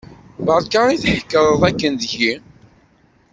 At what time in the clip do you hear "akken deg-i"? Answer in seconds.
1.69-2.33